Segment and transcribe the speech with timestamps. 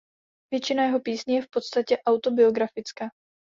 [0.51, 3.05] Většina jeho písní je v podstatě autobiografická.